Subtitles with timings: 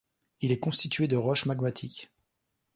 [0.39, 2.09] Il est constitué de roches magmatiques.